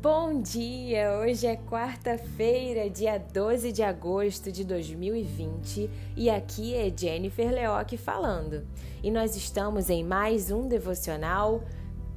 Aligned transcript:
Bom 0.00 0.42
dia! 0.42 1.18
Hoje 1.18 1.46
é 1.46 1.56
quarta-feira, 1.56 2.90
dia 2.90 3.18
12 3.18 3.70
de 3.70 3.84
agosto 3.84 4.50
de 4.50 4.64
2020 4.64 5.88
e 6.16 6.28
aqui 6.28 6.74
é 6.74 6.92
Jennifer 6.94 7.48
Leoc 7.52 7.96
falando. 7.96 8.66
E 9.00 9.10
nós 9.10 9.36
estamos 9.36 9.90
em 9.90 10.02
mais 10.02 10.50
um 10.50 10.66
devocional 10.66 11.62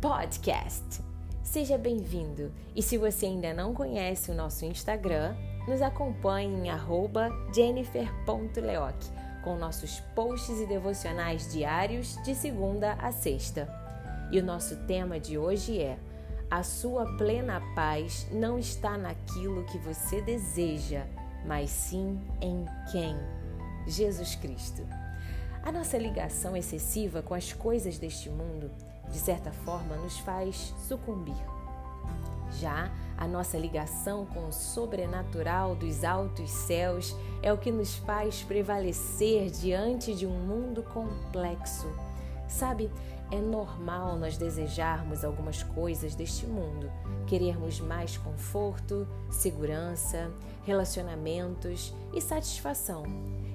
podcast. 0.01 1.01
Seja 1.43 1.77
bem-vindo! 1.77 2.51
E 2.75 2.81
se 2.81 2.97
você 2.97 3.27
ainda 3.27 3.53
não 3.53 3.73
conhece 3.73 4.31
o 4.31 4.35
nosso 4.35 4.65
Instagram, 4.65 5.35
nos 5.67 5.81
acompanhe 5.81 6.67
em 6.67 7.53
jennifer.leoc 7.53 9.24
com 9.45 9.55
nossos 9.55 9.99
posts 10.15 10.59
e 10.59 10.65
devocionais 10.65 11.53
diários 11.53 12.17
de 12.23 12.33
segunda 12.33 12.93
a 12.93 13.11
sexta. 13.11 13.69
E 14.31 14.39
o 14.39 14.43
nosso 14.43 14.75
tema 14.87 15.19
de 15.19 15.37
hoje 15.37 15.79
é 15.79 15.99
a 16.49 16.63
sua 16.63 17.05
plena 17.15 17.61
paz 17.75 18.27
não 18.31 18.57
está 18.57 18.97
naquilo 18.97 19.63
que 19.65 19.77
você 19.77 20.19
deseja, 20.21 21.05
mas 21.45 21.69
sim 21.69 22.19
em 22.41 22.65
quem? 22.91 23.15
Jesus 23.87 24.35
Cristo. 24.35 24.81
A 25.63 25.71
nossa 25.71 25.97
ligação 25.97 26.57
excessiva 26.57 27.21
com 27.21 27.35
as 27.35 27.53
coisas 27.53 27.99
deste 27.99 28.29
mundo, 28.29 28.71
de 29.11 29.17
certa 29.17 29.51
forma, 29.51 29.95
nos 29.97 30.17
faz 30.19 30.73
sucumbir. 30.87 31.37
Já 32.59 32.91
a 33.17 33.27
nossa 33.27 33.57
ligação 33.57 34.25
com 34.25 34.47
o 34.47 34.53
sobrenatural 34.53 35.75
dos 35.75 36.03
altos 36.03 36.49
céus 36.49 37.15
é 37.41 37.51
o 37.51 37.57
que 37.57 37.71
nos 37.71 37.95
faz 37.95 38.41
prevalecer 38.43 39.49
diante 39.49 40.13
de 40.13 40.25
um 40.25 40.37
mundo 40.37 40.83
complexo. 40.83 41.87
Sabe, 42.47 42.91
é 43.31 43.39
normal 43.39 44.17
nós 44.17 44.37
desejarmos 44.37 45.23
algumas 45.23 45.63
coisas 45.63 46.15
deste 46.15 46.45
mundo, 46.45 46.91
querermos 47.27 47.79
mais 47.79 48.17
conforto, 48.17 49.07
segurança, 49.29 50.31
relacionamentos 50.63 51.93
e 52.13 52.21
satisfação. 52.21 53.03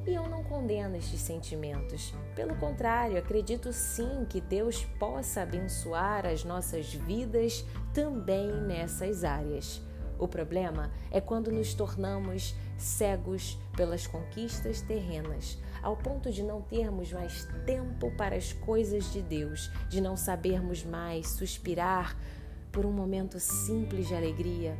E 0.07 0.15
eu 0.15 0.29
não 0.29 0.43
condeno 0.43 0.97
estes 0.97 1.21
sentimentos. 1.21 2.15
Pelo 2.35 2.57
contrário, 2.57 3.19
acredito 3.19 3.73
sim 3.73 4.25
que 4.29 4.41
Deus 4.41 4.85
possa 4.99 5.43
abençoar 5.43 6.27
as 6.27 6.43
nossas 6.43 6.93
vidas 6.93 7.65
também 7.93 8.51
nessas 8.62 9.25
áreas. 9.25 9.81
O 10.19 10.29
problema 10.29 10.91
é 11.11 11.21
quando 11.21 11.51
nos 11.51 11.73
tornamos 11.75 12.55
cegos 12.81 13.59
pelas 13.77 14.06
conquistas 14.06 14.81
terrenas, 14.81 15.59
ao 15.83 15.97
ponto 15.97 16.31
de 16.31 16.42
não 16.42 16.62
termos 16.62 17.12
mais 17.12 17.47
tempo 17.67 18.11
para 18.17 18.37
as 18.37 18.53
coisas 18.53 19.12
de 19.12 19.22
Deus, 19.22 19.70
de 19.89 20.00
não 20.00 20.17
sabermos 20.17 20.84
mais 20.84 21.28
suspirar 21.28 22.17
por 22.72 22.87
um 22.87 22.92
momento 22.92 23.39
simples 23.39 24.09
de 24.09 24.14
alegria 24.14 24.77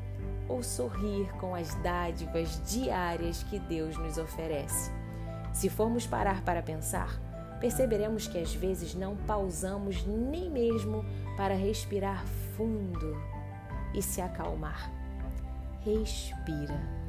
ou 0.49 0.63
sorrir 0.63 1.31
com 1.35 1.55
as 1.55 1.75
dádivas 1.77 2.61
diárias 2.71 3.43
que 3.45 3.59
Deus 3.59 3.97
nos 3.97 4.17
oferece. 4.17 4.91
Se 5.53 5.69
formos 5.69 6.07
parar 6.07 6.43
para 6.43 6.63
pensar, 6.63 7.21
perceberemos 7.61 8.27
que 8.27 8.39
às 8.39 8.55
vezes 8.55 8.95
não 8.95 9.17
pausamos 9.17 10.05
nem 10.07 10.51
mesmo 10.51 11.05
para 11.37 11.55
respirar 11.55 12.25
fundo 12.57 13.17
e 13.95 14.01
se 14.01 14.21
acalmar. 14.21 14.91
Respira 15.85 17.00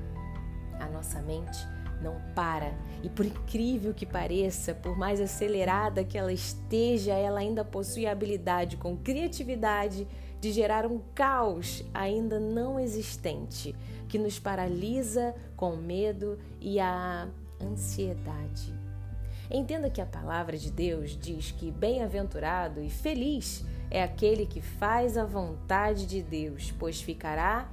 a 0.82 0.90
nossa 0.90 1.22
mente 1.22 1.60
não 2.02 2.20
para 2.34 2.74
e, 3.04 3.10
por 3.10 3.26
incrível 3.26 3.94
que 3.94 4.06
pareça, 4.06 4.74
por 4.74 4.98
mais 4.98 5.22
acelerada 5.22 6.04
que 6.04 6.18
ela 6.18 6.34
esteja, 6.34 7.14
ela 7.14 7.40
ainda 7.40 7.64
possui 7.64 8.06
a 8.06 8.12
habilidade 8.12 8.78
com 8.78 8.98
criatividade 8.98 10.08
de 10.40 10.52
gerar 10.52 10.88
um 10.88 11.00
caos 11.14 11.86
ainda 11.94 12.40
não 12.40 12.80
existente 12.80 13.76
que 14.10 14.17
nos 14.17 14.39
paralisa 14.39 15.36
com 15.55 15.73
o 15.76 15.78
medo 15.78 16.38
e 16.60 16.80
a 16.80 17.30
ansiedade. 17.61 18.73
Entenda 19.50 19.89
que 19.89 20.02
a 20.02 20.05
palavra 20.05 20.58
de 20.58 20.72
Deus 20.72 21.17
diz 21.17 21.52
que 21.52 21.70
bem-aventurado 21.70 22.82
e 22.82 22.89
feliz 22.89 23.64
é 23.89 24.02
aquele 24.02 24.45
que 24.45 24.61
faz 24.61 25.17
a 25.17 25.26
vontade 25.26 26.05
de 26.05 26.23
Deus, 26.23 26.73
pois 26.80 27.02
ficará 27.02 27.70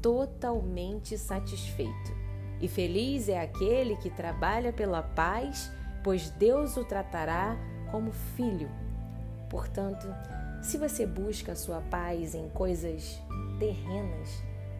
totalmente 0.00 1.16
satisfeito. 1.18 2.19
E 2.60 2.68
feliz 2.68 3.28
é 3.28 3.40
aquele 3.40 3.96
que 3.96 4.10
trabalha 4.10 4.72
pela 4.72 5.02
paz, 5.02 5.72
pois 6.04 6.28
Deus 6.30 6.76
o 6.76 6.84
tratará 6.84 7.56
como 7.90 8.12
filho. 8.12 8.68
Portanto, 9.48 10.06
se 10.62 10.76
você 10.76 11.06
busca 11.06 11.52
a 11.52 11.56
sua 11.56 11.80
paz 11.80 12.34
em 12.34 12.48
coisas 12.50 13.18
terrenas, 13.58 14.28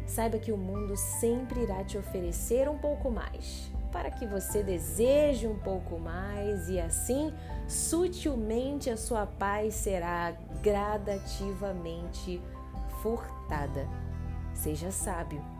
saiba 0.06 0.38
que 0.38 0.52
o 0.52 0.58
mundo 0.58 0.94
sempre 0.96 1.62
irá 1.62 1.82
te 1.82 1.96
oferecer 1.96 2.68
um 2.68 2.76
pouco 2.76 3.10
mais, 3.10 3.70
para 3.90 4.10
que 4.10 4.26
você 4.26 4.62
deseje 4.62 5.46
um 5.46 5.58
pouco 5.58 5.98
mais 5.98 6.68
e 6.68 6.78
assim, 6.78 7.32
sutilmente, 7.66 8.90
a 8.90 8.96
sua 8.96 9.24
paz 9.26 9.74
será 9.74 10.32
gradativamente 10.62 12.42
furtada. 13.02 13.88
Seja 14.52 14.90
sábio 14.90 15.59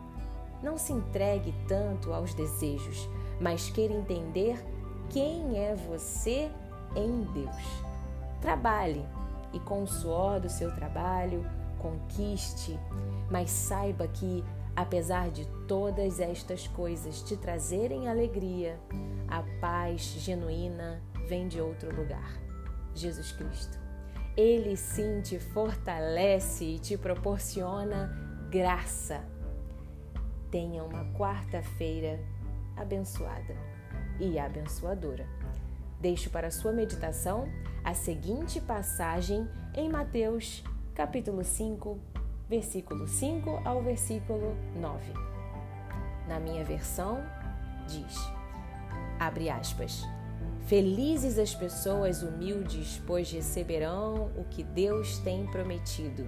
não 0.63 0.77
se 0.77 0.93
entregue 0.93 1.53
tanto 1.67 2.13
aos 2.13 2.33
desejos, 2.33 3.09
mas 3.39 3.69
queira 3.69 3.93
entender 3.93 4.63
quem 5.09 5.57
é 5.57 5.75
você 5.75 6.49
em 6.95 7.23
Deus. 7.33 7.83
Trabalhe 8.39 9.05
e 9.53 9.59
com 9.59 9.83
o 9.83 9.87
suor 9.87 10.39
do 10.39 10.49
seu 10.49 10.73
trabalho, 10.73 11.45
conquiste, 11.79 12.79
mas 13.29 13.49
saiba 13.49 14.07
que, 14.07 14.43
apesar 14.75 15.29
de 15.29 15.45
todas 15.67 16.19
estas 16.19 16.67
coisas 16.67 17.21
te 17.21 17.35
trazerem 17.35 18.07
alegria, 18.07 18.79
a 19.27 19.43
paz 19.59 20.01
genuína 20.01 21.01
vem 21.27 21.47
de 21.47 21.59
outro 21.59 21.93
lugar 21.95 22.39
Jesus 22.93 23.31
Cristo. 23.31 23.79
Ele 24.37 24.77
sim 24.77 25.21
te 25.21 25.39
fortalece 25.39 26.63
e 26.63 26.79
te 26.79 26.97
proporciona 26.97 28.09
graça 28.49 29.23
tenha 30.51 30.83
uma 30.83 31.05
quarta-feira 31.13 32.19
abençoada 32.75 33.55
e 34.19 34.37
abençoadora. 34.37 35.25
Deixo 35.99 36.29
para 36.29 36.51
sua 36.51 36.71
meditação 36.71 37.47
a 37.83 37.93
seguinte 37.93 38.59
passagem 38.59 39.47
em 39.73 39.89
Mateus, 39.89 40.63
capítulo 40.93 41.43
5, 41.43 41.97
versículo 42.49 43.07
5 43.07 43.61
ao 43.63 43.81
versículo 43.81 44.55
9. 44.75 45.13
Na 46.27 46.39
minha 46.39 46.65
versão, 46.65 47.23
diz: 47.87 48.17
abre 49.19 49.49
aspas. 49.49 50.03
Felizes 50.65 51.37
as 51.37 51.55
pessoas 51.55 52.23
humildes, 52.23 53.01
pois 53.05 53.31
receberão 53.31 54.31
o 54.37 54.45
que 54.49 54.63
Deus 54.63 55.17
tem 55.19 55.45
prometido. 55.47 56.27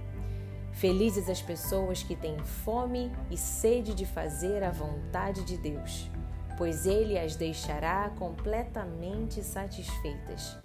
Felizes 0.74 1.30
as 1.30 1.40
pessoas 1.40 2.02
que 2.02 2.16
têm 2.16 2.36
fome 2.38 3.10
e 3.30 3.36
sede 3.36 3.94
de 3.94 4.04
fazer 4.04 4.62
a 4.62 4.70
vontade 4.70 5.44
de 5.44 5.56
Deus, 5.56 6.10
pois 6.58 6.84
Ele 6.84 7.16
as 7.16 7.36
deixará 7.36 8.10
completamente 8.18 9.42
satisfeitas. 9.42 10.56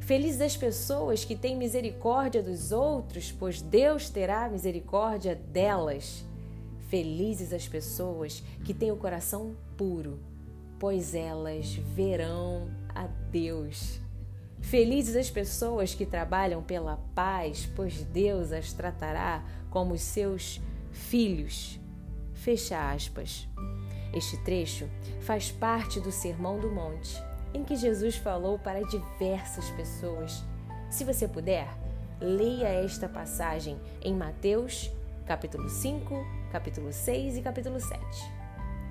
Felizes 0.00 0.40
as 0.40 0.56
pessoas 0.56 1.22
que 1.22 1.36
têm 1.36 1.54
misericórdia 1.54 2.42
dos 2.42 2.72
outros, 2.72 3.30
pois 3.30 3.60
Deus 3.60 4.08
terá 4.08 4.48
misericórdia 4.48 5.34
delas. 5.34 6.24
Felizes 6.88 7.52
as 7.52 7.68
pessoas 7.68 8.42
que 8.64 8.72
têm 8.72 8.90
o 8.90 8.96
coração 8.96 9.54
puro, 9.76 10.18
pois 10.78 11.14
elas 11.14 11.74
verão 11.74 12.70
a 12.94 13.06
Deus. 13.06 14.00
Felizes 14.60 15.16
as 15.16 15.30
pessoas 15.30 15.94
que 15.94 16.04
trabalham 16.04 16.62
pela 16.62 16.98
paz, 17.14 17.68
pois 17.74 18.02
Deus 18.04 18.52
as 18.52 18.72
tratará 18.72 19.42
como 19.70 19.96
seus 19.96 20.60
filhos. 20.90 21.80
Fecha 22.34 22.92
aspas. 22.92 23.48
Este 24.12 24.36
trecho 24.38 24.88
faz 25.20 25.50
parte 25.50 26.00
do 26.00 26.10
Sermão 26.10 26.58
do 26.58 26.70
Monte, 26.70 27.22
em 27.54 27.64
que 27.64 27.76
Jesus 27.76 28.16
falou 28.16 28.58
para 28.58 28.82
diversas 28.82 29.70
pessoas. 29.70 30.44
Se 30.90 31.04
você 31.04 31.28
puder, 31.28 31.68
leia 32.20 32.68
esta 32.68 33.08
passagem 33.08 33.78
em 34.02 34.14
Mateus, 34.14 34.90
capítulo 35.26 35.68
5, 35.68 36.26
capítulo 36.50 36.92
6 36.92 37.36
e 37.36 37.42
capítulo 37.42 37.78
7. 37.78 38.00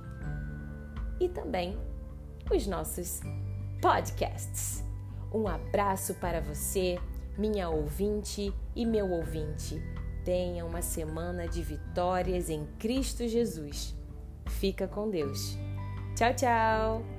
E 1.20 1.28
também 1.28 1.78
os 2.50 2.66
nossos 2.66 3.20
podcasts. 3.80 4.84
Um 5.32 5.48
abraço 5.48 6.14
para 6.14 6.40
você, 6.40 6.98
minha 7.38 7.68
ouvinte 7.68 8.52
e 8.74 8.84
meu 8.84 9.10
ouvinte. 9.10 9.82
Tenha 10.24 10.64
uma 10.64 10.82
semana 10.82 11.48
de 11.48 11.62
vitórias 11.62 12.48
em 12.48 12.66
Cristo 12.78 13.26
Jesus. 13.26 13.94
Fica 14.46 14.86
com 14.86 15.10
Deus. 15.10 15.56
Tchau, 16.14 16.34
tchau! 16.34 17.11